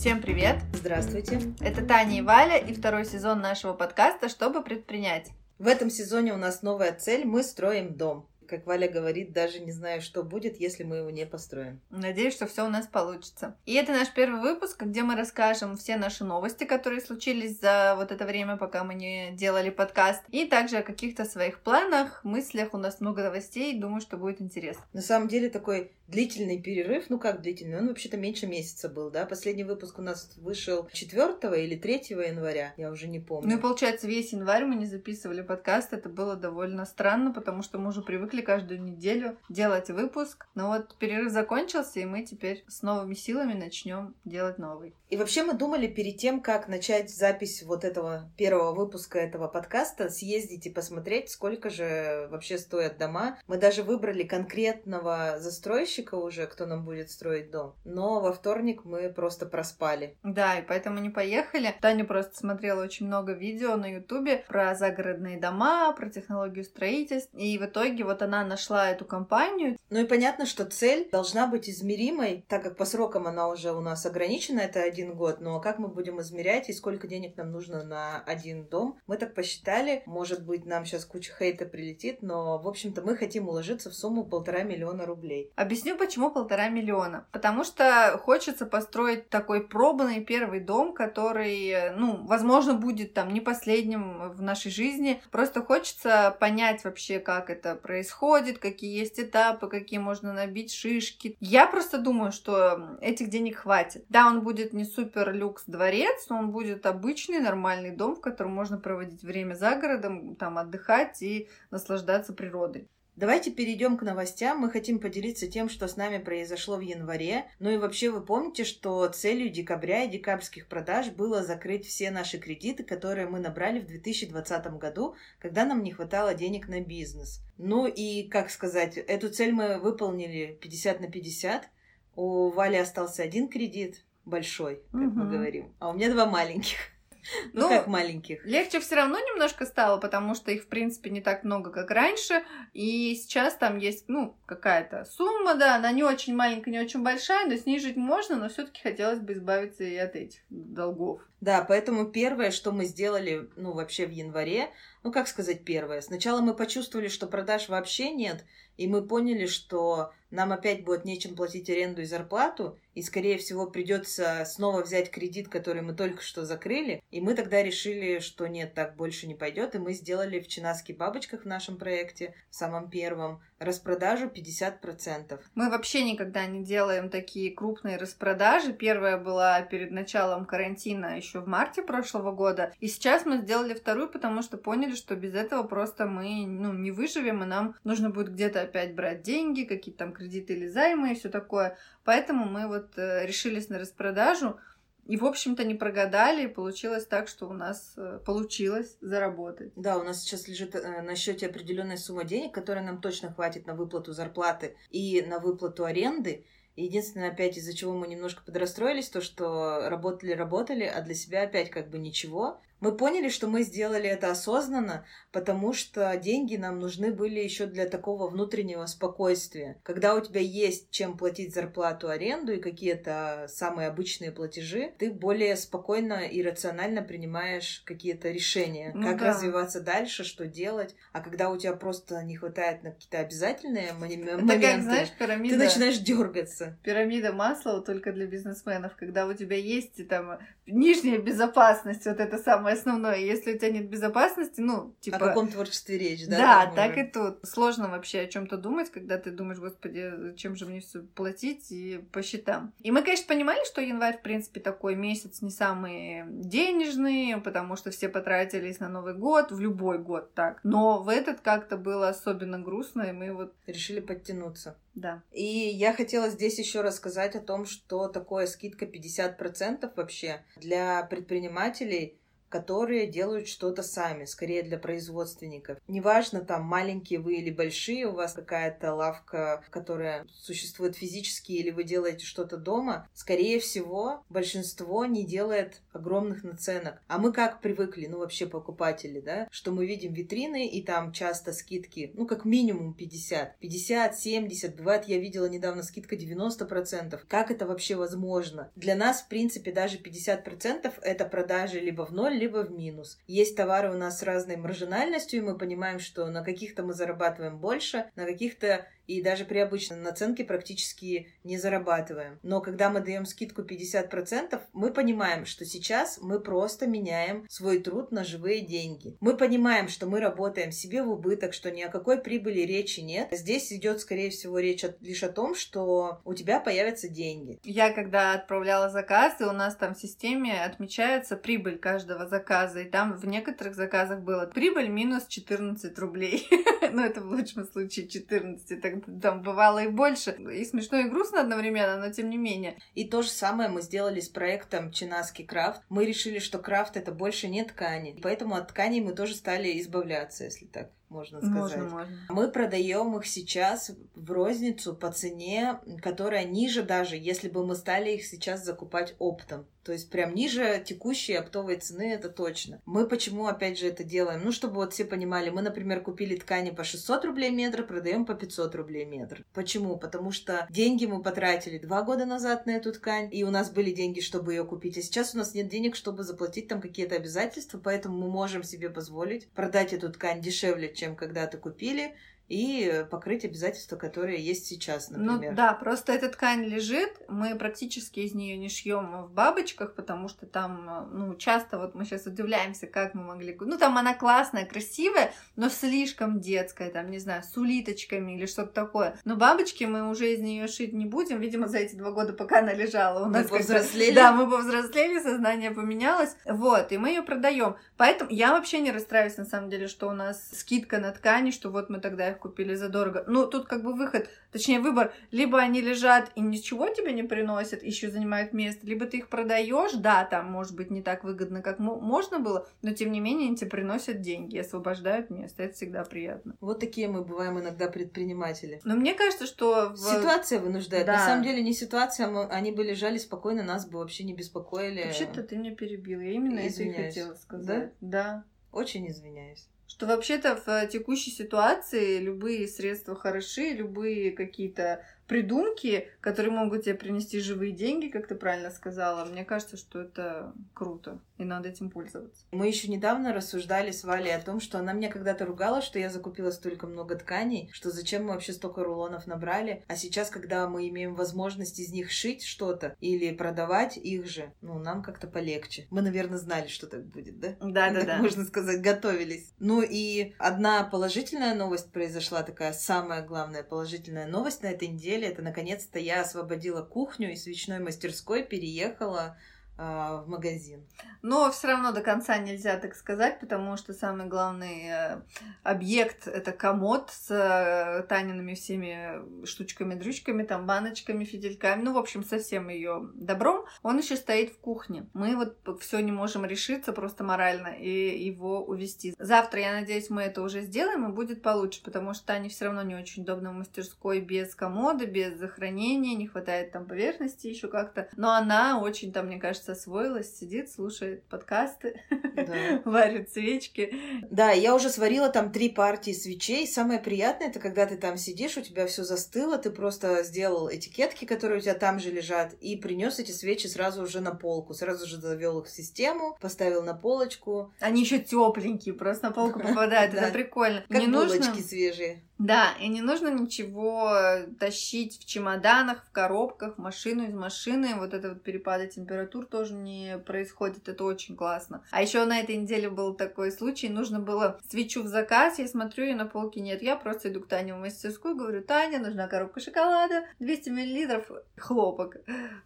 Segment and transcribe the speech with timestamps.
[0.00, 0.62] Всем привет!
[0.72, 1.42] Здравствуйте!
[1.60, 5.28] Это Таня и Валя и второй сезон нашего подкаста «Чтобы предпринять».
[5.58, 9.70] В этом сезоне у нас новая цель– мы строим дом как Валя говорит, даже не
[9.70, 11.80] знаю, что будет, если мы его не построим.
[11.88, 13.56] Надеюсь, что все у нас получится.
[13.64, 18.10] И это наш первый выпуск, где мы расскажем все наши новости, которые случились за вот
[18.10, 22.74] это время, пока мы не делали подкаст, и также о каких-то своих планах, мыслях.
[22.74, 24.82] У нас много новостей, думаю, что будет интересно.
[24.92, 29.26] На самом деле такой длительный перерыв, ну как длительный, он вообще-то меньше месяца был, да?
[29.26, 33.48] Последний выпуск у нас вышел 4 или 3 января, я уже не помню.
[33.48, 37.78] Ну и получается, весь январь мы не записывали подкаст, это было довольно странно, потому что
[37.78, 40.46] мы уже привыкли каждую неделю делать выпуск.
[40.54, 44.94] Но вот перерыв закончился, и мы теперь с новыми силами начнем делать новый.
[45.08, 50.08] И вообще мы думали перед тем, как начать запись вот этого первого выпуска этого подкаста,
[50.08, 53.38] съездить и посмотреть, сколько же вообще стоят дома.
[53.46, 57.74] Мы даже выбрали конкретного застройщика уже, кто нам будет строить дом.
[57.84, 60.16] Но во вторник мы просто проспали.
[60.22, 61.74] Да, и поэтому не поехали.
[61.80, 67.36] Таня просто смотрела очень много видео на ютубе про загородные дома, про технологию строительства.
[67.36, 69.76] И в итоге вот она нашла эту компанию.
[69.90, 73.80] Ну и понятно, что цель должна быть измеримой, так как по срокам она уже у
[73.80, 77.82] нас ограничена, это один год, но как мы будем измерять и сколько денег нам нужно
[77.82, 78.98] на один дом?
[79.06, 83.48] Мы так посчитали, может быть, нам сейчас куча хейта прилетит, но, в общем-то, мы хотим
[83.48, 85.52] уложиться в сумму полтора миллиона рублей.
[85.90, 87.26] Объясню, почему полтора миллиона.
[87.32, 94.30] Потому что хочется построить такой пробный первый дом, который, ну, возможно, будет там не последним
[94.30, 95.20] в нашей жизни.
[95.32, 101.36] Просто хочется понять вообще, как это происходит, какие есть этапы, какие можно набить шишки.
[101.40, 104.04] Я просто думаю, что этих денег хватит.
[104.08, 108.52] Да, он будет не супер люкс дворец, но он будет обычный, нормальный дом, в котором
[108.52, 112.88] можно проводить время за городом, там отдыхать и наслаждаться природой.
[113.20, 114.60] Давайте перейдем к новостям.
[114.60, 117.44] Мы хотим поделиться тем, что с нами произошло в январе.
[117.58, 122.38] Ну и вообще вы помните, что целью декабря и декабрьских продаж было закрыть все наши
[122.38, 127.42] кредиты, которые мы набрали в 2020 году, когда нам не хватало денег на бизнес.
[127.58, 131.68] Ну и, как сказать, эту цель мы выполнили 50 на 50.
[132.16, 135.10] У Вали остался один кредит, большой, как угу.
[135.10, 135.74] мы говорим.
[135.78, 136.78] А у меня два маленьких.
[137.52, 138.44] Ну, ну, как маленьких.
[138.44, 142.44] Легче все равно немножко стало, потому что их, в принципе, не так много, как раньше.
[142.72, 147.46] И сейчас там есть, ну, какая-то сумма, да, она не очень маленькая, не очень большая,
[147.46, 151.20] но снижить можно, но все-таки хотелось бы избавиться и от этих долгов.
[151.40, 154.70] Да, поэтому первое, что мы сделали, ну, вообще в январе,
[155.02, 158.44] ну, как сказать первое, сначала мы почувствовали, что продаж вообще нет,
[158.76, 163.66] и мы поняли, что нам опять будет нечем платить аренду и зарплату, и, скорее всего,
[163.66, 167.02] придется снова взять кредит, который мы только что закрыли.
[167.10, 170.92] И мы тогда решили, что нет, так больше не пойдет, и мы сделали в Чинаски
[170.92, 175.40] бабочках в нашем проекте, в самом первом, распродажу 50%.
[175.54, 178.72] Мы вообще никогда не делаем такие крупные распродажи.
[178.72, 184.08] Первая была перед началом карантина еще в марте прошлого года, и сейчас мы сделали вторую,
[184.08, 188.32] потому что поняли, что без этого просто мы ну, не выживем, и нам нужно будет
[188.32, 191.78] где-то опять брать деньги, какие-то там кредиты или займы и все такое.
[192.04, 194.58] Поэтому мы вот э, решились на распродажу.
[195.06, 199.72] И, в общем-то, не прогадали, и получилось так, что у нас э, получилось заработать.
[199.74, 203.66] Да, у нас сейчас лежит э, на счете определенная сумма денег, которая нам точно хватит
[203.66, 206.44] на выплату зарплаты и на выплату аренды.
[206.84, 211.90] Единственное, опять из-за чего мы немножко подрастроились, то, что работали-работали, а для себя опять как
[211.90, 212.60] бы ничего.
[212.80, 217.86] Мы поняли, что мы сделали это осознанно, потому что деньги нам нужны были еще для
[217.86, 219.78] такого внутреннего спокойствия.
[219.82, 225.56] Когда у тебя есть чем платить зарплату, аренду и какие-то самые обычные платежи, ты более
[225.56, 229.28] спокойно и рационально принимаешь какие-то решения, ну, как да.
[229.28, 230.94] развиваться дальше, что делать.
[231.12, 235.54] А когда у тебя просто не хватает на какие-то обязательные моменты, это как, знаешь, пирамида,
[235.54, 236.78] ты начинаешь дергаться.
[236.82, 242.69] Пирамида масла только для бизнесменов, когда у тебя есть там нижняя безопасность, вот это самое
[242.76, 243.16] самое основное.
[243.16, 245.16] Если у тебя нет безопасности, ну, типа...
[245.16, 246.38] О каком творчестве речь, да?
[246.38, 247.38] Да, так и тут.
[247.44, 251.70] Сложно вообще о чем то думать, когда ты думаешь, господи, чем же мне все платить
[251.70, 252.72] и по счетам.
[252.80, 257.90] И мы, конечно, понимали, что январь, в принципе, такой месяц не самый денежный, потому что
[257.90, 260.60] все потратились на Новый год, в любой год так.
[260.64, 263.54] Но в этот как-то было особенно грустно, и мы вот...
[263.66, 264.76] Решили подтянуться.
[264.94, 265.22] Да.
[265.30, 272.19] И я хотела здесь еще рассказать о том, что такое скидка 50% вообще для предпринимателей
[272.50, 275.78] которые делают что-то сами, скорее для производственников.
[275.88, 281.84] Неважно, там маленькие вы или большие, у вас какая-то лавка, которая существует физически, или вы
[281.84, 287.00] делаете что-то дома, скорее всего, большинство не делает огромных наценок.
[287.06, 291.52] А мы как привыкли, ну вообще покупатели, да, что мы видим витрины, и там часто
[291.52, 297.20] скидки, ну как минимум 50, 50, 70, бывает, я видела недавно скидка 90%.
[297.28, 298.72] Как это вообще возможно?
[298.74, 303.18] Для нас, в принципе, даже 50% это продажи либо в ноль, либо в минус.
[303.26, 307.58] Есть товары у нас с разной маржинальностью, и мы понимаем, что на каких-то мы зарабатываем
[307.58, 312.38] больше, на каких-то и даже при обычной наценке практически не зарабатываем.
[312.42, 318.12] Но когда мы даем скидку 50%, мы понимаем, что сейчас мы просто меняем свой труд
[318.12, 319.16] на живые деньги.
[319.20, 323.28] Мы понимаем, что мы работаем себе в убыток, что ни о какой прибыли речи нет.
[323.32, 327.58] Здесь идет, скорее всего, речь лишь о том, что у тебя появятся деньги.
[327.64, 333.16] Я когда отправляла заказы, у нас там в системе отмечается прибыль каждого заказа, и там
[333.16, 336.48] в некоторых заказах было прибыль минус 14 рублей.
[336.92, 340.30] Ну, это в лучшем случае 14, так там бывало и больше.
[340.32, 342.78] И смешно, и грустно одновременно, но тем не менее.
[342.94, 345.82] И то же самое мы сделали с проектом Чинаски Крафт.
[345.88, 348.18] Мы решили, что крафт это больше не ткани.
[348.22, 351.76] Поэтому от тканей мы тоже стали избавляться, если так можно сказать.
[351.76, 352.18] Можно, можно.
[352.28, 358.12] Мы продаем их сейчас в розницу по цене, которая ниже даже, если бы мы стали
[358.12, 359.66] их сейчас закупать оптом.
[359.84, 362.82] То есть прям ниже текущей оптовой цены, это точно.
[362.84, 364.42] Мы почему, опять же, это делаем?
[364.44, 368.34] Ну, чтобы вот все понимали, мы, например, купили ткани по 600 рублей метр, продаем по
[368.34, 369.44] 500 рублей метр.
[369.54, 369.96] Почему?
[369.96, 373.90] Потому что деньги мы потратили два года назад на эту ткань, и у нас были
[373.90, 377.80] деньги, чтобы ее купить, а сейчас у нас нет денег, чтобы заплатить там какие-то обязательства,
[377.82, 382.14] поэтому мы можем себе позволить продать эту ткань дешевле, чем когда-то купили,
[382.50, 385.52] и покрыть обязательства, которые есть сейчас, ну например.
[385.52, 390.28] Ну да, просто эта ткань лежит, мы практически из нее не шьем в бабочках, потому
[390.28, 393.56] что там, ну, часто вот мы сейчас удивляемся, как мы могли...
[393.60, 398.72] Ну, там она классная, красивая, но слишком детская, там, не знаю, с улиточками или что-то
[398.72, 399.16] такое.
[399.24, 402.58] Но бабочки мы уже из нее шить не будем, видимо, за эти два года, пока
[402.58, 403.22] она лежала.
[403.22, 404.12] У мы нас повзрослели.
[404.12, 406.34] Да, мы повзрослели, сознание поменялось.
[406.44, 407.76] Вот, и мы ее продаем.
[407.96, 411.70] Поэтому я вообще не расстраиваюсь, на самом деле, что у нас скидка на ткани, что
[411.70, 413.24] вот мы тогда их купили задорого.
[413.26, 417.82] Ну, тут как бы выход, точнее выбор, либо они лежат и ничего тебе не приносят,
[417.82, 421.78] еще занимают место, либо ты их продаешь, да, там может быть не так выгодно, как
[421.78, 426.56] можно было, но тем не менее они тебе приносят деньги, освобождают место, это всегда приятно.
[426.60, 428.80] Вот такие мы бываем иногда предприниматели.
[428.84, 429.90] Но мне кажется, что...
[429.90, 429.96] В...
[429.96, 431.06] Ситуация вынуждает.
[431.06, 431.12] Да.
[431.12, 432.44] На самом деле не ситуация, мы...
[432.46, 435.04] они бы лежали спокойно, нас бы вообще не беспокоили.
[435.04, 436.94] Вообще-то ты меня перебил, я именно Извиняюсь.
[436.94, 437.92] это и хотела сказать.
[438.00, 438.10] Да?
[438.22, 438.44] Да.
[438.72, 446.82] Очень извиняюсь что вообще-то в текущей ситуации любые средства хороши, любые какие-то придумки, которые могут
[446.82, 449.24] тебе принести живые деньги, как ты правильно сказала.
[449.24, 452.44] Мне кажется, что это круто, и надо этим пользоваться.
[452.50, 456.10] Мы еще недавно рассуждали с Валей о том, что она мне когда-то ругала, что я
[456.10, 459.84] закупила столько много тканей, что зачем мы вообще столько рулонов набрали.
[459.86, 464.80] А сейчас, когда мы имеем возможность из них шить что-то или продавать их же, ну,
[464.80, 465.86] нам как-то полегче.
[465.90, 467.54] Мы, наверное, знали, что так будет, да?
[467.60, 468.18] Да, да, да.
[468.18, 469.54] Можно сказать, готовились.
[469.60, 475.32] Ну и одна положительная новость произошла, такая самая главная положительная новость на этой неделе неделе
[475.32, 479.38] это наконец-то я освободила кухню и свечной мастерской переехала
[479.80, 480.86] в магазин.
[481.22, 485.22] Но все равно до конца нельзя так сказать, потому что самый главный э,
[485.62, 492.24] объект это комод с э, Таниными всеми штучками, дрючками, там баночками, фидельками, ну, в общем,
[492.24, 493.66] со всем ее добром.
[493.82, 495.06] Он еще стоит в кухне.
[495.12, 499.14] Мы вот все не можем решиться просто морально и его увести.
[499.18, 502.82] Завтра, я надеюсь, мы это уже сделаем и будет получше, потому что Тане все равно
[502.82, 508.08] не очень удобно в мастерской без комода, без захоронения, не хватает там поверхности еще как-то.
[508.16, 512.82] Но она очень там, мне кажется, освоилась, сидит, слушает подкасты, да.
[512.84, 513.94] варит свечки.
[514.30, 516.66] Да, я уже сварила там три партии свечей.
[516.66, 521.24] Самое приятное это когда ты там сидишь, у тебя все застыло, ты просто сделал этикетки,
[521.24, 525.06] которые у тебя там же лежат, и принес эти свечи сразу уже на полку, сразу
[525.06, 527.72] же завел их в систему, поставил на полочку.
[527.80, 530.84] Они еще тепленькие, просто на полку попадают, это прикольно.
[530.88, 532.22] Как булочки свежие.
[532.40, 534.16] Да, и не нужно ничего
[534.58, 537.96] тащить в чемоданах, в коробках, в машину из машины.
[537.96, 541.84] Вот это вот перепады температур тоже не происходит, это очень классно.
[541.90, 546.06] А еще на этой неделе был такой случай, нужно было свечу в заказ, я смотрю,
[546.06, 546.80] и на полке нет.
[546.80, 552.16] Я просто иду к Тане в мастерскую, говорю, Таня, нужна коробка шоколада, 200 миллилитров хлопок.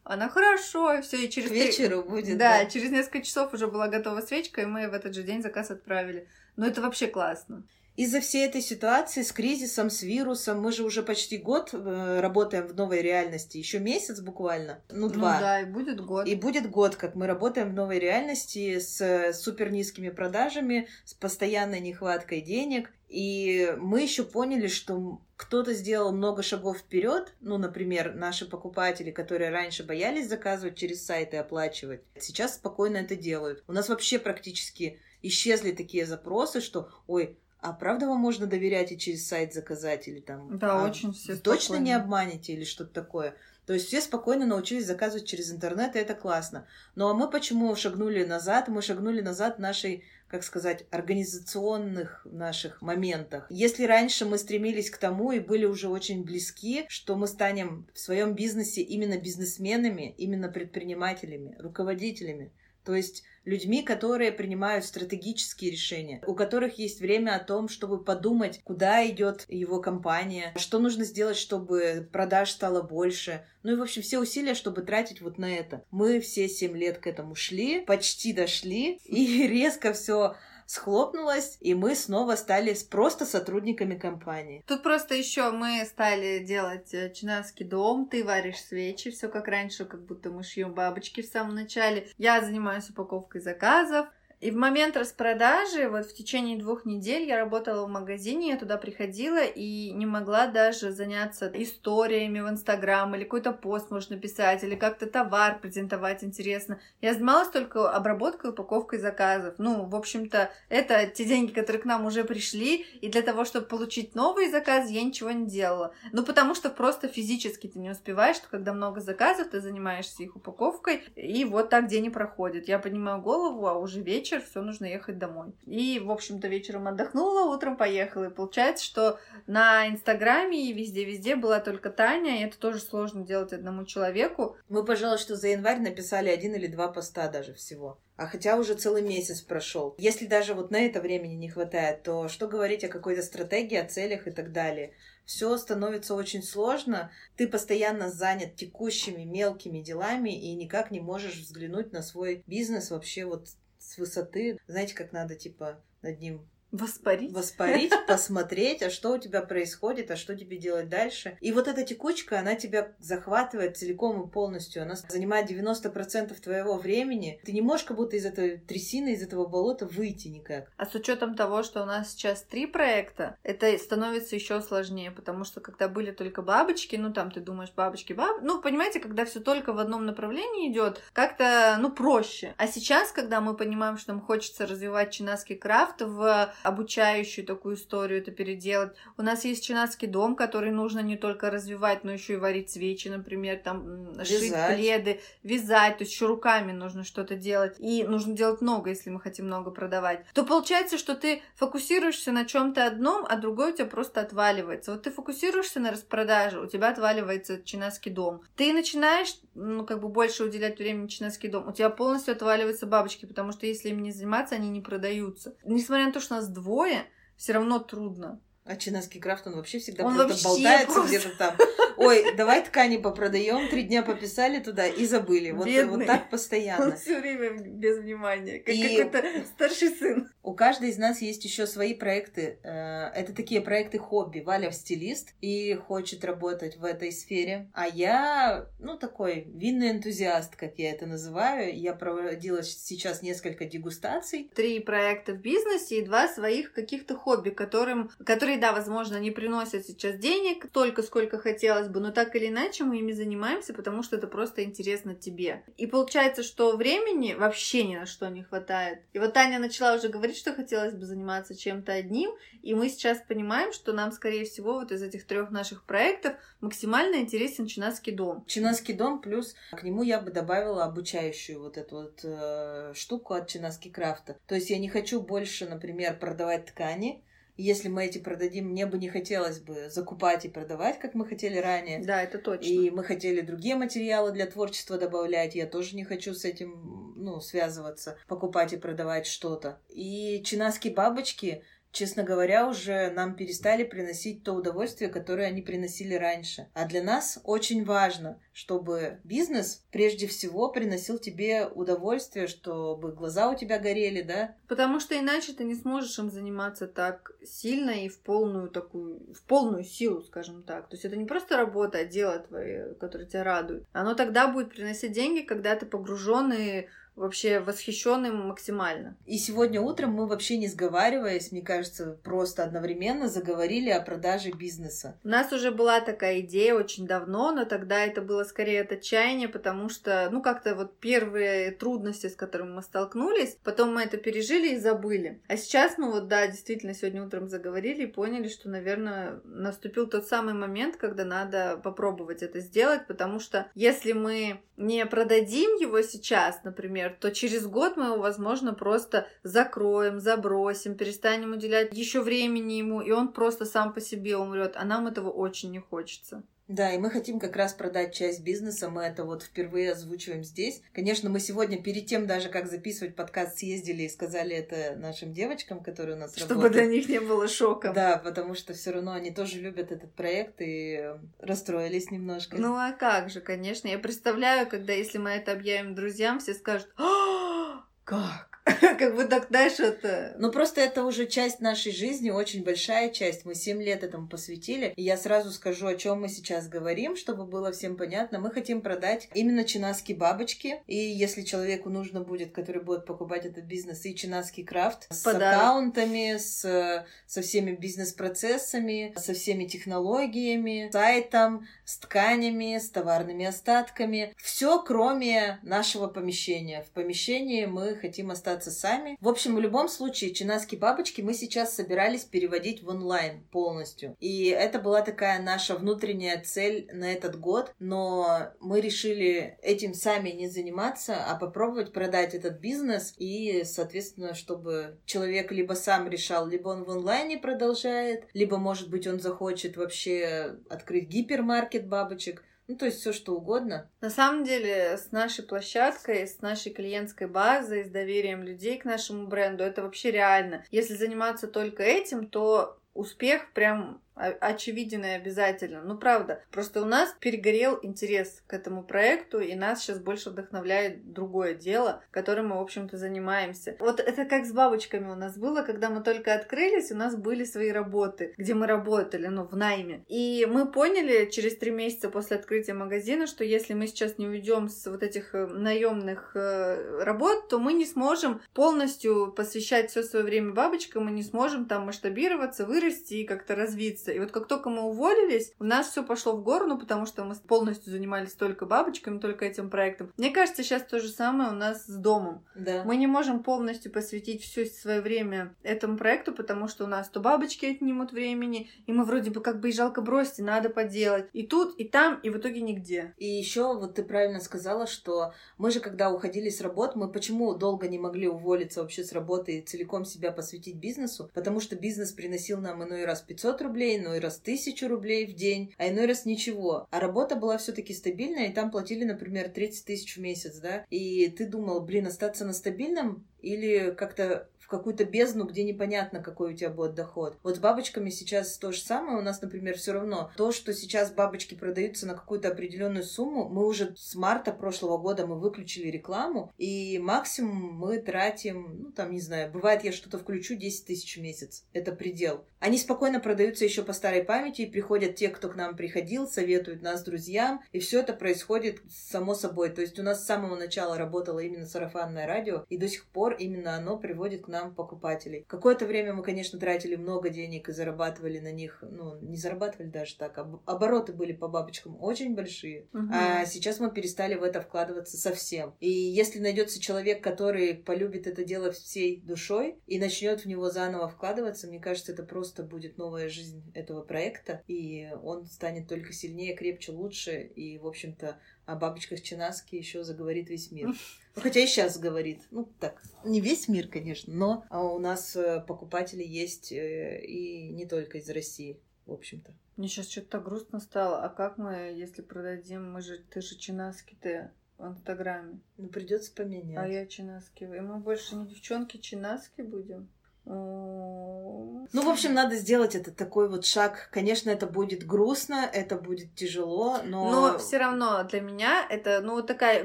[0.04, 1.50] Она хорошо, и все, и через...
[1.50, 4.94] К вечеру будет, да, да, через несколько часов уже была готова свечка, и мы в
[4.94, 6.28] этот же день заказ отправили.
[6.54, 7.64] Но это вообще классно.
[7.96, 12.66] Из-за всей этой ситуации с кризисом, с вирусом, мы же уже почти год э, работаем
[12.66, 15.34] в новой реальности, еще месяц буквально, ну два.
[15.34, 16.26] Ну да, и будет год.
[16.26, 21.80] И будет год, как мы работаем в новой реальности с супер низкими продажами, с постоянной
[21.80, 22.90] нехваткой денег.
[23.08, 27.32] И мы еще поняли, что кто-то сделал много шагов вперед.
[27.40, 33.14] Ну, например, наши покупатели, которые раньше боялись заказывать через сайт и оплачивать, сейчас спокойно это
[33.14, 33.62] делают.
[33.68, 38.98] У нас вообще практически исчезли такие запросы, что, ой, а правда вам можно доверять и
[38.98, 40.58] через сайт заказать или там...
[40.58, 43.34] Да, а очень все Точно не обманете или что-то такое?
[43.64, 46.66] То есть все спокойно научились заказывать через интернет, и это классно.
[46.94, 48.68] Ну а мы почему шагнули назад?
[48.68, 53.46] Мы шагнули назад нашей, как сказать, организационных наших моментах.
[53.48, 57.98] Если раньше мы стремились к тому и были уже очень близки, что мы станем в
[57.98, 62.52] своем бизнесе именно бизнесменами, именно предпринимателями, руководителями,
[62.84, 68.60] то есть людьми, которые принимают стратегические решения, у которых есть время о том, чтобы подумать,
[68.64, 73.44] куда идет его компания, что нужно сделать, чтобы продаж стало больше.
[73.62, 75.84] Ну и, в общем, все усилия, чтобы тратить вот на это.
[75.90, 80.36] Мы все семь лет к этому шли, почти дошли, и резко все
[80.66, 84.62] схлопнулась, и мы снова стали просто сотрудниками компании.
[84.66, 89.84] Тут просто еще мы стали делать э, чинаский дом, ты варишь свечи, все как раньше,
[89.84, 92.08] как будто мы шьем бабочки в самом начале.
[92.18, 94.06] Я занимаюсь упаковкой заказов,
[94.40, 98.76] и в момент распродажи, вот в течение двух недель я работала в магазине, я туда
[98.76, 104.74] приходила и не могла даже заняться историями в Инстаграм или какой-то пост можно писать, или
[104.74, 106.80] как-то товар презентовать интересно.
[107.00, 109.54] Я занималась только обработкой, упаковкой заказов.
[109.58, 113.66] Ну, в общем-то, это те деньги, которые к нам уже пришли, и для того, чтобы
[113.66, 115.94] получить новые заказы, я ничего не делала.
[116.12, 120.36] Ну, потому что просто физически ты не успеваешь, что когда много заказов, ты занимаешься их
[120.36, 122.68] упаковкой, и вот так день и проходит.
[122.68, 125.52] Я поднимаю голову, а уже вечер, вечер, все, нужно ехать домой.
[125.66, 128.24] И, в общем-то, вечером отдохнула, утром поехала.
[128.24, 133.52] И получается, что на Инстаграме и везде-везде была только Таня, и это тоже сложно делать
[133.52, 134.56] одному человеку.
[134.70, 137.98] Мы, пожалуй, что за январь написали один или два поста даже всего.
[138.16, 139.94] А хотя уже целый месяц прошел.
[139.98, 143.88] Если даже вот на это времени не хватает, то что говорить о какой-то стратегии, о
[143.88, 144.92] целях и так далее?
[145.24, 147.10] Все становится очень сложно.
[147.36, 153.24] Ты постоянно занят текущими мелкими делами и никак не можешь взглянуть на свой бизнес вообще
[153.24, 153.48] вот
[153.84, 157.32] с высоты, знаете, как надо, типа, над ним Воспарить?
[157.32, 161.38] Воспарить, посмотреть, а что у тебя происходит, а что тебе делать дальше.
[161.40, 164.82] И вот эта текучка, она тебя захватывает целиком и полностью.
[164.82, 167.40] Она занимает 90% твоего времени.
[167.44, 170.72] Ты не можешь как будто из этой трясины, из этого болота выйти никак.
[170.76, 175.44] А с учетом того, что у нас сейчас три проекта, это становится еще сложнее, потому
[175.44, 178.38] что когда были только бабочки, ну там ты думаешь бабочки, баб...
[178.42, 182.54] Ну, понимаете, когда все только в одном направлении идет, как-то, ну, проще.
[182.56, 188.20] А сейчас, когда мы понимаем, что нам хочется развивать чинаский крафт в обучающую такую историю
[188.20, 188.94] это переделать.
[189.16, 193.08] У нас есть чинацкий дом, который нужно не только развивать, но еще и варить свечи,
[193.08, 194.26] например, там вязать.
[194.26, 197.76] шить пледы, вязать, то есть еще руками нужно что-то делать.
[197.78, 200.24] И нужно делать много, если мы хотим много продавать.
[200.32, 204.92] То получается, что ты фокусируешься на чем-то одном, а другой у тебя просто отваливается.
[204.92, 208.42] Вот ты фокусируешься на распродаже, у тебя отваливается чинацкий дом.
[208.56, 213.26] Ты начинаешь, ну, как бы больше уделять времени чинацкий дом, у тебя полностью отваливаются бабочки,
[213.26, 215.56] потому что если им не заниматься, они не продаются.
[215.64, 217.06] Несмотря на то, что нас двое,
[217.36, 218.40] все равно трудно.
[218.64, 221.08] А чинаский крафт, он вообще всегда он просто болтается просто...
[221.08, 221.56] где-то там.
[221.96, 225.50] Ой, давай ткани попродаем, три дня пописали туда и забыли.
[225.50, 226.86] Вот, вот так постоянно.
[226.86, 228.96] Он все время без внимания, как и...
[228.96, 230.28] какой-то старший сын.
[230.42, 232.58] У каждой из нас есть еще свои проекты.
[232.62, 234.40] Э, это такие проекты хобби.
[234.40, 237.70] Валя стилист и хочет работать в этой сфере.
[237.74, 241.78] А я, ну, такой винный энтузиаст, как я это называю.
[241.78, 244.50] Я проводила сейчас несколько дегустаций.
[244.54, 249.86] Три проекта в бизнесе и два своих каких-то хобби, которым, которые, да, возможно, не приносят
[249.86, 254.16] сейчас денег столько, сколько хотелось бы, но так или иначе мы ими занимаемся, потому что
[254.16, 255.62] это просто интересно тебе.
[255.76, 259.00] И получается, что времени вообще ни на что не хватает.
[259.12, 262.30] И вот Таня начала уже говорить, что хотелось бы заниматься чем-то одним,
[262.62, 267.16] и мы сейчас понимаем, что нам, скорее всего, вот из этих трех наших проектов максимально
[267.16, 268.44] интересен Чинаский дом.
[268.46, 273.48] Чинаский дом плюс к нему я бы добавила обучающую вот эту вот э, штуку от
[273.48, 274.36] Чинаски Крафта.
[274.46, 277.22] То есть я не хочу больше, например, продавать ткани,
[277.56, 281.58] если мы эти продадим, мне бы не хотелось бы закупать и продавать, как мы хотели
[281.58, 282.04] ранее.
[282.04, 282.66] Да, это точно.
[282.66, 285.54] И мы хотели другие материалы для творчества добавлять.
[285.54, 289.80] Я тоже не хочу с этим, ну, связываться, покупать и продавать что-то.
[289.88, 291.62] И чинаски бабочки
[291.94, 296.68] честно говоря, уже нам перестали приносить то удовольствие, которое они приносили раньше.
[296.74, 303.56] А для нас очень важно, чтобы бизнес прежде всего приносил тебе удовольствие, чтобы глаза у
[303.56, 304.56] тебя горели, да?
[304.68, 309.42] Потому что иначе ты не сможешь им заниматься так сильно и в полную такую, в
[309.44, 310.88] полную силу, скажем так.
[310.88, 313.86] То есть это не просто работа, а дело твое, которое тебя радует.
[313.92, 319.16] Оно тогда будет приносить деньги, когда ты погруженный вообще восхищенным максимально.
[319.26, 325.18] И сегодня утром мы вообще не сговариваясь, мне кажется, просто одновременно заговорили о продаже бизнеса.
[325.24, 329.48] У нас уже была такая идея очень давно, но тогда это было скорее от отчаяния,
[329.48, 334.74] потому что, ну, как-то вот первые трудности, с которыми мы столкнулись, потом мы это пережили
[334.74, 335.40] и забыли.
[335.48, 340.26] А сейчас мы вот, да, действительно, сегодня утром заговорили и поняли, что, наверное, наступил тот
[340.26, 346.62] самый момент, когда надо попробовать это сделать, потому что если мы не продадим его сейчас,
[346.64, 353.00] например, то через год мы его, возможно, просто закроем, забросим, перестанем уделять еще времени ему,
[353.00, 356.42] и он просто сам по себе умрет, а нам этого очень не хочется.
[356.66, 360.80] Да, и мы хотим как раз продать часть бизнеса, мы это вот впервые озвучиваем здесь.
[360.94, 365.82] Конечно, мы сегодня перед тем даже, как записывать подкаст, съездили и сказали это нашим девочкам,
[365.82, 366.72] которые у нас Чтобы работают.
[366.72, 367.92] для них не было шока.
[367.92, 372.56] Да, потому что все равно они тоже любят этот проект и расстроились немножко.
[372.56, 373.88] Ну а как же, конечно.
[373.88, 378.53] Я представляю, когда если мы это объявим друзьям, все скажут, «А, как?
[378.98, 380.34] Как бы так, это...
[380.38, 383.44] Ну, просто это уже часть нашей жизни, очень большая часть.
[383.44, 384.94] Мы семь лет этому посвятили.
[384.96, 388.38] И я сразу скажу, о чем мы сейчас говорим, чтобы было всем понятно.
[388.38, 390.82] Мы хотим продать именно чинаски бабочки.
[390.86, 395.58] И если человеку нужно будет, который будет покупать этот бизнес, и чинаский крафт с Подарок.
[395.58, 404.34] аккаунтами, с, со всеми бизнес-процессами, со всеми технологиями, сайтом, с тканями, с товарными остатками.
[404.36, 406.82] Все, кроме нашего помещения.
[406.82, 409.16] В помещении мы хотим остаться сами.
[409.20, 414.16] В общем, в любом случае, чинаски бабочки мы сейчас собирались переводить в онлайн полностью.
[414.20, 420.30] И это была такая наша внутренняя цель на этот год, но мы решили этим сами
[420.30, 426.68] не заниматься, а попробовать продать этот бизнес и, соответственно, чтобы человек либо сам решал, либо
[426.68, 432.42] он в онлайне продолжает, либо, может быть, он захочет вообще открыть гипермаркет бабочек.
[432.66, 433.90] Ну, то есть все что угодно.
[434.00, 439.26] На самом деле, с нашей площадкой, с нашей клиентской базой, с доверием людей к нашему
[439.26, 440.64] бренду, это вообще реально.
[440.70, 445.82] Если заниматься только этим, то успех прям очевиден и обязательно.
[445.82, 446.42] Ну, правда.
[446.50, 452.02] Просто у нас перегорел интерес к этому проекту, и нас сейчас больше вдохновляет другое дело,
[452.10, 453.76] которым мы, в общем-то, занимаемся.
[453.78, 457.44] Вот это как с бабочками у нас было, когда мы только открылись, у нас были
[457.44, 460.04] свои работы, где мы работали, ну, в найме.
[460.08, 464.68] И мы поняли через три месяца после открытия магазина, что если мы сейчас не уйдем
[464.68, 470.24] с вот этих э, наемных э, работ, то мы не сможем полностью посвящать все свое
[470.24, 474.12] время бабочкам, мы не сможем там масштабироваться, вырасти и как-то развиться месяца.
[474.12, 477.24] И вот как только мы уволились, у нас все пошло в гору, ну, потому что
[477.24, 480.12] мы полностью занимались только бабочками, только этим проектом.
[480.16, 482.44] Мне кажется, сейчас то же самое у нас с домом.
[482.54, 482.82] Да.
[482.84, 487.20] Мы не можем полностью посвятить все свое время этому проекту, потому что у нас то
[487.20, 491.26] бабочки отнимут времени, и мы вроде бы как бы и жалко бросить, и надо поделать.
[491.32, 493.14] И тут, и там, и в итоге нигде.
[493.18, 497.54] И еще вот ты правильно сказала, что мы же, когда уходили с работы, мы почему
[497.54, 501.30] долго не могли уволиться вообще с работы и целиком себя посвятить бизнесу?
[501.34, 505.74] Потому что бизнес приносил нам иной раз 500 рублей, иной раз тысячу рублей в день,
[505.78, 506.86] а иной раз ничего.
[506.90, 510.84] А работа была все-таки стабильная, и там платили, например, 30 тысяч в месяц, да?
[510.90, 516.54] И ты думал, блин, остаться на стабильном или как-то в какую-то бездну, где непонятно, какой
[516.54, 517.36] у тебя будет доход.
[517.42, 519.18] Вот с бабочками сейчас то же самое.
[519.18, 523.66] У нас, например, все равно то, что сейчас бабочки продаются на какую-то определенную сумму, мы
[523.66, 529.20] уже с марта прошлого года мы выключили рекламу, и максимум мы тратим, ну там, не
[529.20, 531.64] знаю, бывает я что-то включу 10 тысяч в месяц.
[531.72, 532.46] Это предел.
[532.60, 536.80] Они спокойно продаются еще по старой памяти, и приходят те, кто к нам приходил, советуют
[536.80, 539.68] нас друзьям, и все это происходит само собой.
[539.68, 543.34] То есть у нас с самого начала работало именно сарафанное радио, и до сих пор
[543.34, 545.44] именно оно приводит к нам покупателей.
[545.48, 550.16] Какое-то время мы, конечно, тратили много денег и зарабатывали на них, ну, не зарабатывали даже
[550.16, 553.08] так, об, обороты были по бабочкам очень большие, угу.
[553.12, 555.74] а сейчас мы перестали в это вкладываться совсем.
[555.80, 561.08] И если найдется человек, который полюбит это дело всей душой и начнет в него заново
[561.08, 566.54] вкладываться, мне кажется, это просто будет новая жизнь этого проекта, и он станет только сильнее,
[566.54, 570.94] крепче, лучше, и, в общем-то, о бабочках Чинаски еще заговорит весь мир.
[571.34, 572.42] Хотя и сейчас говорит.
[572.50, 577.70] Ну, так, не весь мир, конечно, но а у нас э, покупатели есть э, и
[577.70, 579.52] не только из России, в общем-то.
[579.76, 581.22] Мне сейчас что-то так грустно стало.
[581.24, 585.58] А как мы, если продадим, мы же, ты же Чинаски-то в Инстаграме.
[585.76, 586.78] Ну, придется поменять.
[586.78, 587.64] А я Чинаски.
[587.64, 590.08] И мы больше не девчонки Чинаски будем?
[590.46, 594.08] Ну, в общем, надо сделать это такой вот шаг.
[594.10, 597.30] Конечно, это будет грустно, это будет тяжело, но...
[597.30, 599.84] Но все равно для меня это, ну, вот такая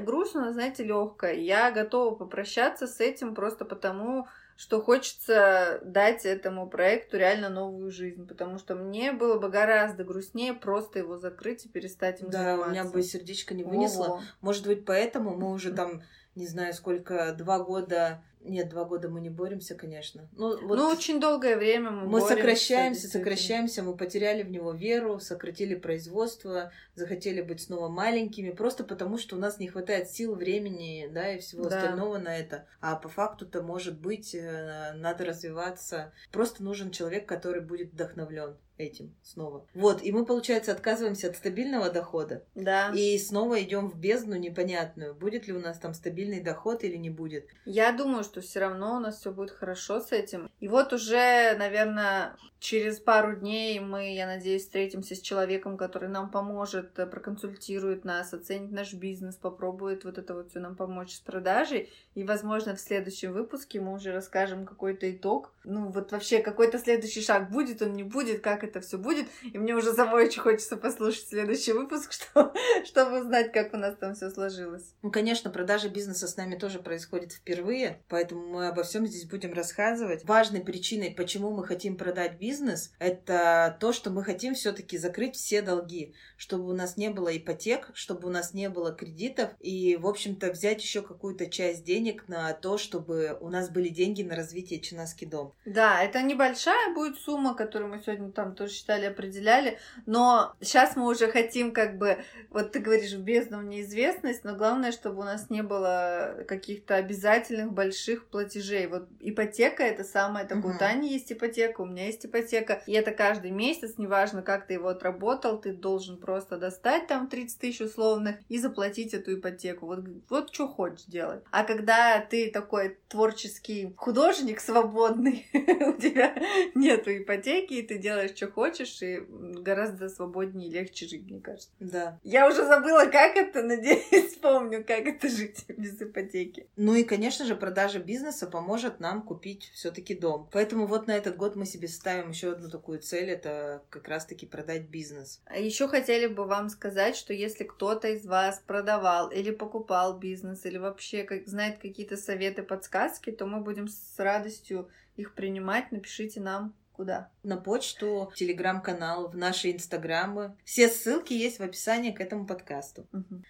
[0.00, 1.34] грустная, знаете, легкая.
[1.34, 8.26] Я готова попрощаться с этим просто потому, что хочется дать этому проекту реально новую жизнь,
[8.26, 12.64] потому что мне было бы гораздо грустнее просто его закрыть и перестать им да, заниматься.
[12.64, 14.04] Да, у меня бы сердечко не вынесло.
[14.04, 14.22] Ого.
[14.40, 16.02] Может быть, поэтому мы уже там,
[16.34, 20.28] не знаю, сколько, два года нет, два года мы не боремся, конечно.
[20.32, 25.20] Ну, вот ну очень долгое время мы, мы сокращаемся, сокращаемся, мы потеряли в него веру,
[25.20, 31.08] сократили производство, захотели быть снова маленькими, просто потому что у нас не хватает сил, времени,
[31.12, 31.76] да, и всего да.
[31.76, 32.66] остального на это.
[32.80, 36.12] А по факту-то, может быть, э, надо развиваться.
[36.32, 39.66] Просто нужен человек, который будет вдохновлен этим снова.
[39.74, 42.42] Вот, и мы, получается, отказываемся от стабильного дохода.
[42.54, 42.90] Да.
[42.94, 45.14] И снова идем в бездну непонятную.
[45.14, 47.46] Будет ли у нас там стабильный доход или не будет?
[47.64, 50.50] Я думаю, что все равно у нас все будет хорошо с этим.
[50.60, 56.30] И вот уже, наверное, через пару дней мы, я надеюсь, встретимся с человеком, который нам
[56.30, 61.20] поможет, э, проконсультирует нас, оценит наш бизнес, попробует вот это вот все нам помочь с
[61.20, 61.90] продажей.
[62.14, 65.52] И, возможно, в следующем выпуске мы уже расскажем какой-то итог.
[65.64, 69.26] Ну, вот вообще какой-то следующий шаг будет, он не будет, как это все будет.
[69.42, 72.54] И мне уже самой очень хочется послушать следующий выпуск, что,
[72.84, 74.94] чтобы узнать, как у нас там все сложилось.
[75.02, 79.52] Ну, конечно, продажа бизнеса с нами тоже происходит впервые, поэтому мы обо всем здесь будем
[79.52, 80.24] рассказывать.
[80.24, 85.62] Важной причиной, почему мы хотим продать бизнес, это то, что мы хотим все-таки закрыть все
[85.62, 90.06] долги, чтобы у нас не было ипотек, чтобы у нас не было кредитов и, в
[90.06, 94.80] общем-то, взять еще какую-то часть денег на то, чтобы у нас были деньги на развитие
[94.80, 95.54] Чинаски дом.
[95.64, 101.08] Да, это небольшая будет сумма, которую мы сегодня там тоже считали, определяли, но сейчас мы
[101.08, 102.18] уже хотим как бы,
[102.50, 107.72] вот ты говоришь, в бездну неизвестность, но главное, чтобы у нас не было каких-то обязательных
[107.72, 108.86] больших платежей.
[108.86, 110.76] Вот ипотека это самое такое, угу.
[110.76, 114.74] у Тани есть ипотека, у меня есть ипотека, и это каждый месяц, неважно, как ты
[114.74, 119.86] его отработал, ты должен просто достать там 30 тысяч условных и заплатить эту ипотеку.
[119.86, 121.42] Вот, вот что хочешь делать.
[121.50, 126.34] А когда ты такой творческий художник свободный, у тебя
[126.74, 131.68] нету ипотеки, и ты делаешь, что хочешь, и гораздо свободнее и легче жить, мне кажется.
[131.78, 132.18] Да.
[132.22, 136.66] Я уже забыла, как это, надеюсь, помню, как это жить без ипотеки.
[136.76, 140.48] Ну и, конечно же, продажа бизнеса поможет нам купить все-таки дом.
[140.52, 144.46] Поэтому вот на этот год мы себе ставим еще одну такую цель, это как раз-таки
[144.46, 145.42] продать бизнес.
[145.44, 150.64] А еще хотели бы вам сказать, что если кто-то из вас продавал или покупал бизнес,
[150.64, 155.92] или вообще как, знает какие-то советы, подсказки, то мы будем с радостью их принимать.
[155.92, 157.30] Напишите нам Куда?
[157.42, 160.54] На почту, телеграм-канал, в наши инстаграмы.
[160.66, 163.08] Все ссылки есть в описании к этому подкасту.
[163.14, 163.42] Угу.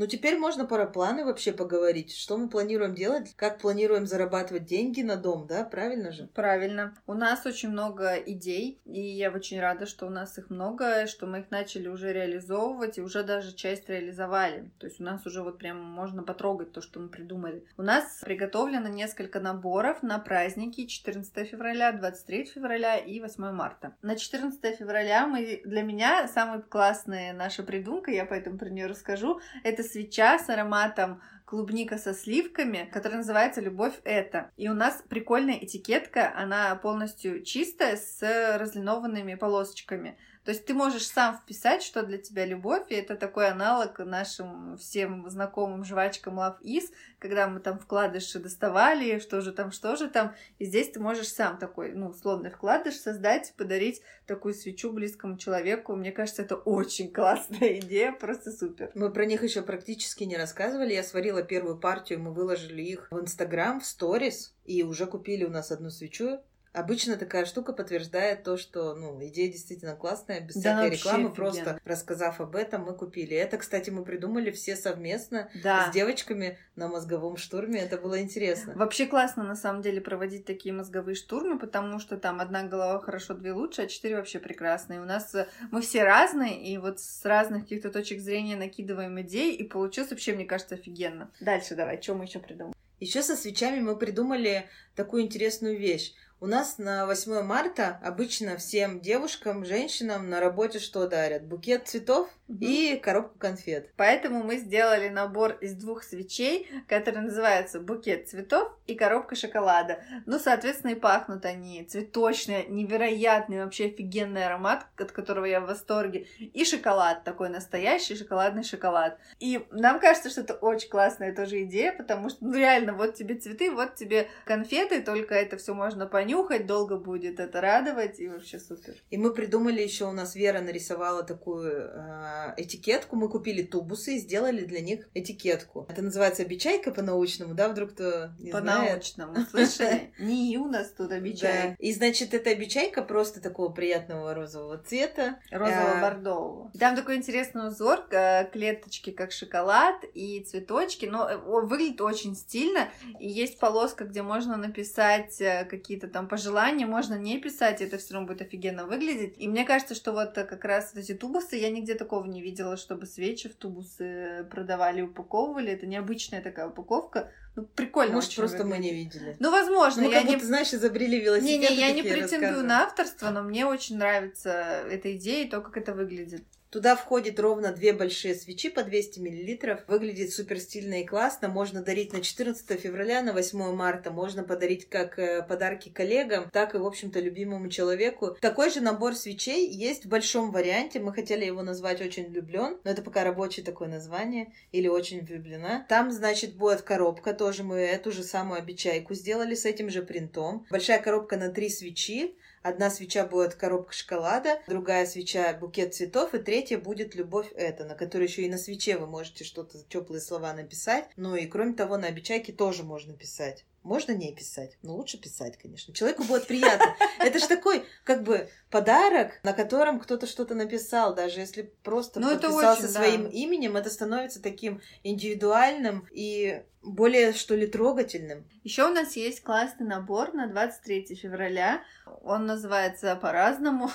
[0.00, 2.16] Ну, теперь можно про планы вообще поговорить.
[2.16, 3.34] Что мы планируем делать?
[3.36, 5.62] Как планируем зарабатывать деньги на дом, да?
[5.62, 6.26] Правильно же?
[6.28, 6.96] Правильно.
[7.06, 11.26] У нас очень много идей, и я очень рада, что у нас их много, что
[11.26, 14.70] мы их начали уже реализовывать, и уже даже часть реализовали.
[14.78, 17.66] То есть у нас уже вот прям можно потрогать то, что мы придумали.
[17.76, 23.94] У нас приготовлено несколько наборов на праздники 14 февраля, 23 февраля и 8 марта.
[24.00, 29.42] На 14 февраля мы для меня самая классная наша придумка, я поэтому про нее расскажу,
[29.62, 34.50] это свеча с ароматом клубника со сливками, которая называется «Любовь это».
[34.56, 38.20] И у нас прикольная этикетка, она полностью чистая, с
[38.56, 40.16] разлинованными полосочками.
[40.44, 44.76] То есть ты можешь сам вписать, что для тебя любовь, и это такой аналог нашим
[44.78, 46.84] всем знакомым жвачкам Love Is,
[47.18, 51.28] когда мы там вкладыши доставали, что же там, что же там, и здесь ты можешь
[51.28, 55.94] сам такой, ну, условный вкладыш создать, подарить такую свечу близкому человеку.
[55.94, 58.90] Мне кажется, это очень классная идея, просто супер.
[58.94, 60.94] Мы про них еще практически не рассказывали.
[60.94, 65.50] Я сварила первую партию, мы выложили их в Инстаграм, в сторис, и уже купили у
[65.50, 66.40] нас одну свечу.
[66.72, 71.34] Обычно такая штука подтверждает то, что ну, идея действительно классная, без да, всякой рекламы, офигенно.
[71.34, 73.36] просто рассказав об этом, мы купили.
[73.36, 75.88] Это, кстати, мы придумали все совместно да.
[75.88, 77.80] с девочками на мозговом штурме.
[77.80, 78.72] Это было интересно.
[78.76, 83.34] Вообще классно, на самом деле, проводить такие мозговые штурмы, потому что там одна голова хорошо,
[83.34, 85.00] две лучше, а четыре вообще прекрасные.
[85.00, 89.56] У нас э, мы все разные, и вот с разных каких-то точек зрения накидываем идей,
[89.56, 91.32] и получилось вообще, мне кажется, офигенно.
[91.40, 92.74] Дальше давай, что мы еще придумали?
[93.00, 96.12] Еще со свечами мы придумали такую интересную вещь.
[96.42, 101.44] У нас на 8 марта обычно всем девушкам, женщинам на работе что дарят?
[101.44, 102.30] Букет цветов.
[102.58, 103.90] И коробку конфет.
[103.96, 110.02] Поэтому мы сделали набор из двух свечей, который называется букет цветов и коробка шоколада.
[110.26, 116.26] Ну, соответственно, и пахнут они цветочные, невероятный, вообще офигенный аромат, от которого я в восторге.
[116.38, 119.18] И шоколад, такой настоящий шоколадный шоколад.
[119.38, 123.36] И нам кажется, что это очень классная тоже идея, потому что, ну, реально, вот тебе
[123.36, 128.58] цветы, вот тебе конфеты, только это все можно понюхать, долго будет это радовать, и вообще
[128.58, 128.94] супер.
[129.10, 134.18] И мы придумали еще, у нас Вера нарисовала такую э, этикетку, мы купили тубусы и
[134.18, 135.86] сделали для них этикетку.
[135.88, 140.12] Это называется обечайка по-научному, да, вдруг кто не По-научному, слышали?
[140.18, 141.76] Не у нас тут обечайка.
[141.78, 145.38] И, значит, эта обечайка просто такого приятного розового цвета.
[145.50, 146.70] Розово-бордового.
[146.78, 152.88] Там такой интересный узор, э, клеточки как шоколад и цветочки, но э, выглядит очень стильно.
[153.18, 158.14] И есть полоска, где можно написать э, какие-то там пожелания, можно не писать, это все
[158.14, 159.34] равно будет офигенно выглядеть.
[159.38, 163.06] И мне кажется, что вот как раз эти тубусы, я нигде такого не видела, чтобы
[163.06, 165.72] свечи в тубусы продавали, упаковывали.
[165.72, 167.30] Это необычная такая упаковка.
[167.56, 168.14] Ну, прикольно.
[168.14, 168.78] Может, просто выглядит.
[168.78, 169.36] мы не видели.
[169.38, 170.02] Ну, возможно.
[170.02, 170.34] Ну, я как не...
[170.36, 171.60] будто, знаешь, изобрели велосипед.
[171.60, 175.76] Не-не, я не претендую на авторство, но мне очень нравится эта идея и то, как
[175.76, 176.44] это выглядит.
[176.70, 179.78] Туда входит ровно две большие свечи по 200 мл.
[179.88, 181.48] Выглядит супер стильно и классно.
[181.48, 184.12] Можно дарить на 14 февраля, на 8 марта.
[184.12, 188.36] Можно подарить как э, подарки коллегам, так и, в общем-то, любимому человеку.
[188.40, 191.00] Такой же набор свечей есть в большом варианте.
[191.00, 194.52] Мы хотели его назвать «Очень влюблен», но это пока рабочее такое название.
[194.70, 195.84] Или «Очень влюблена».
[195.88, 197.34] Там, значит, будет коробка.
[197.34, 200.66] Тоже мы эту же самую обечайку сделали с этим же принтом.
[200.70, 202.36] Большая коробка на три свечи.
[202.62, 207.94] Одна свеча будет коробка шоколада, другая свеча букет цветов, и третья будет любовь это, на
[207.94, 211.08] которой еще и на свече вы можете что-то теплые слова написать.
[211.16, 213.64] Ну и кроме того, на обечайке тоже можно писать.
[213.82, 215.94] Можно не писать, но лучше писать, конечно.
[215.94, 216.94] Человеку будет приятно.
[217.18, 222.30] Это же такой, как бы, подарок, на котором кто-то что-то написал, даже если просто ну,
[222.30, 223.30] подписался очень, своим да.
[223.30, 228.46] именем, это становится таким индивидуальным и более, что ли, трогательным.
[228.64, 231.82] Еще у нас есть классный набор на 23 февраля.
[232.22, 233.90] Он называется по-разному.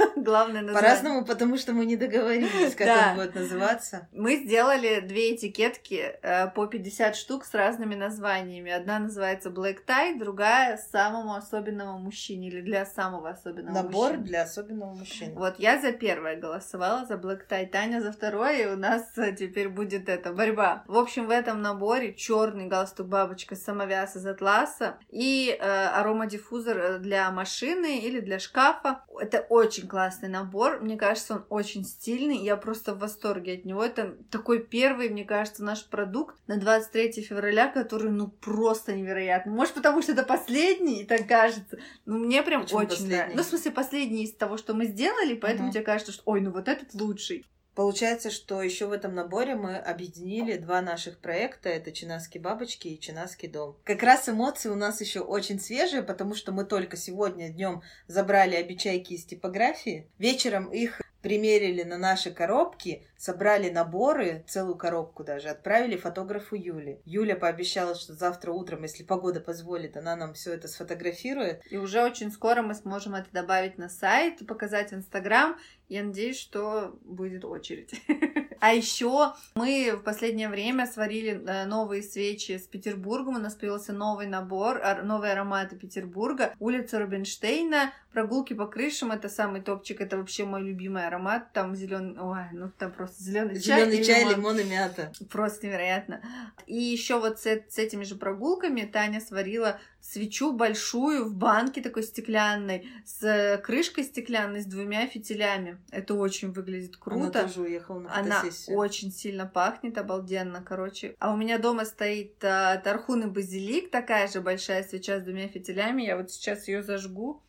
[0.16, 0.82] Главное название.
[0.82, 3.08] По-разному, потому что мы не договорились, как да.
[3.10, 4.08] он будет называться.
[4.12, 8.70] Мы сделали две этикетки э, по 50 штук с разными названиями.
[8.70, 14.26] Одна называется Black Tie, другая самому особенному мужчине или для самого особенного Набор мужчины.
[14.26, 15.34] для особенного мужчины.
[15.34, 19.32] Вот я за первое голосовала, за Black Tie, Таня за второе, и у нас э,
[19.32, 20.84] теперь будет эта борьба.
[20.86, 26.98] В общем, в этом наборе черный галстук бабочка самовяз из атласа и э, аромадиффузор э,
[26.98, 29.04] для машины или для шкафа.
[29.20, 30.80] Это очень классный набор.
[30.80, 32.38] Мне кажется, он очень стильный.
[32.38, 33.84] Я просто в восторге от него.
[33.84, 39.52] Это такой первый, мне кажется, наш продукт на 23 февраля, который, ну, просто невероятный.
[39.52, 41.78] Может, потому что это последний, и так кажется.
[42.06, 43.36] Ну, мне прям Почему очень нравится.
[43.36, 45.74] Ну, в смысле, последний из того, что мы сделали, поэтому угу.
[45.74, 47.44] тебе кажется, что, ой, ну вот этот лучший.
[47.80, 51.70] Получается, что еще в этом наборе мы объединили два наших проекта.
[51.70, 53.74] Это Чинаски бабочки и Чинаский дом.
[53.84, 58.54] Как раз эмоции у нас еще очень свежие, потому что мы только сегодня днем забрали
[58.54, 60.06] обечайки из типографии.
[60.18, 67.00] Вечером их примерили на наши коробки, собрали наборы, целую коробку даже, отправили фотографу Юле.
[67.04, 71.62] Юля пообещала, что завтра утром, если погода позволит, она нам все это сфотографирует.
[71.70, 75.58] И уже очень скоро мы сможем это добавить на сайт, показать в Инстаграм.
[75.88, 78.00] Я надеюсь, что будет очередь.
[78.60, 83.36] А еще мы в последнее время сварили э, новые свечи с Петербургом.
[83.36, 86.54] У нас появился новый набор, новые ароматы Петербурга.
[86.58, 89.12] Улица Рубинштейна, прогулки по крышам.
[89.12, 90.00] Это самый топчик.
[90.02, 91.52] Это вообще мой любимый аромат.
[91.52, 93.80] Там зеленый, ой, ну там просто зеленый чай.
[93.80, 94.36] Зеленый чай, лимон.
[94.36, 95.12] лимон и мята.
[95.30, 96.20] Просто невероятно.
[96.66, 102.02] И еще вот с, с этими же прогулками Таня сварила свечу большую в банке такой
[102.02, 105.78] стеклянной, с крышкой стеклянной, с двумя фитилями.
[105.90, 107.40] Это очень выглядит круто.
[107.40, 111.14] Она тоже уехала на Она очень сильно пахнет, обалденно, короче.
[111.18, 115.48] А у меня дома стоит а, тархун и базилик, такая же большая свеча с двумя
[115.48, 116.02] фитилями.
[116.02, 117.42] Я вот сейчас ее зажгу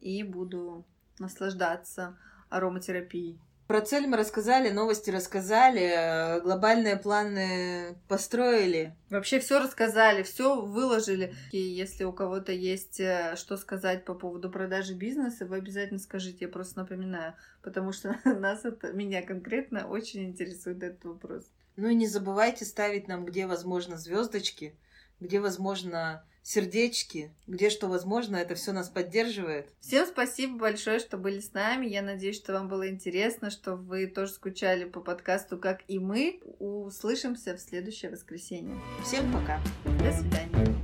[0.00, 0.86] и буду
[1.18, 2.18] наслаждаться
[2.48, 3.40] ароматерапией.
[3.68, 8.96] Про цель мы рассказали, новости рассказали, э, глобальные планы построили.
[9.10, 11.34] Вообще все рассказали, все выложили.
[11.52, 16.46] И если у кого-то есть э, что сказать по поводу продажи бизнеса, вы обязательно скажите,
[16.46, 21.44] я просто напоминаю, потому что нас это, меня конкретно очень интересует этот вопрос.
[21.76, 24.78] Ну и не забывайте ставить нам, где возможно, звездочки,
[25.20, 29.68] где возможно сердечки, где что возможно, это все нас поддерживает.
[29.80, 31.86] Всем спасибо большое, что были с нами.
[31.86, 36.40] Я надеюсь, что вам было интересно, что вы тоже скучали по подкасту, как и мы.
[36.58, 38.80] Услышимся в следующее воскресенье.
[39.04, 39.60] Всем пока.
[40.02, 40.77] До свидания.